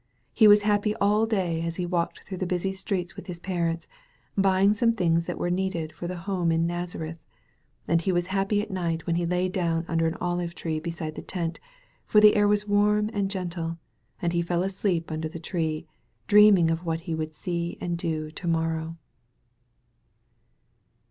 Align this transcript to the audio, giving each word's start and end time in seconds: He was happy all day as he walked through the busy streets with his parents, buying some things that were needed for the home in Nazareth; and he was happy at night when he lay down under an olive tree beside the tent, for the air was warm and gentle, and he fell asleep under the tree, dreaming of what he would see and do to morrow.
He 0.33 0.47
was 0.47 0.63
happy 0.63 0.95
all 0.95 1.27
day 1.27 1.61
as 1.63 1.75
he 1.75 1.85
walked 1.85 2.23
through 2.23 2.39
the 2.39 2.47
busy 2.47 2.73
streets 2.73 3.15
with 3.15 3.27
his 3.27 3.37
parents, 3.39 3.87
buying 4.35 4.73
some 4.73 4.93
things 4.93 5.27
that 5.27 5.37
were 5.37 5.51
needed 5.51 5.93
for 5.93 6.07
the 6.07 6.15
home 6.25 6.51
in 6.51 6.65
Nazareth; 6.65 7.19
and 7.87 8.01
he 8.01 8.11
was 8.11 8.25
happy 8.33 8.63
at 8.63 8.71
night 8.71 9.05
when 9.05 9.15
he 9.15 9.27
lay 9.27 9.47
down 9.47 9.85
under 9.87 10.07
an 10.07 10.17
olive 10.19 10.55
tree 10.55 10.79
beside 10.79 11.13
the 11.13 11.21
tent, 11.21 11.59
for 12.07 12.19
the 12.19 12.35
air 12.35 12.47
was 12.47 12.67
warm 12.67 13.11
and 13.13 13.29
gentle, 13.29 13.77
and 14.19 14.33
he 14.33 14.41
fell 14.41 14.63
asleep 14.63 15.11
under 15.11 15.29
the 15.29 15.37
tree, 15.37 15.85
dreaming 16.25 16.71
of 16.71 16.83
what 16.83 17.01
he 17.01 17.13
would 17.13 17.35
see 17.35 17.77
and 17.79 17.99
do 17.99 18.31
to 18.31 18.47
morrow. 18.47 18.97